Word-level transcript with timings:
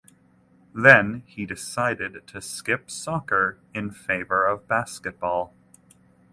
Then 0.73 1.21
he 1.27 1.45
decided 1.45 2.25
to 2.29 2.41
skip 2.41 2.89
soccer 2.89 3.59
in 3.71 3.91
favor 3.91 4.47
of 4.47 4.67
basketball. 4.67 5.53